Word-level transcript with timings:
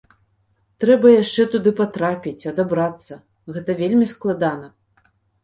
Трэба 0.83 1.11
яшчэ 1.23 1.45
туды 1.55 1.73
патрапіць, 1.81 2.47
адабрацца, 2.53 3.13
гэта 3.59 3.77
вельмі 3.83 4.11
складана. 4.17 4.67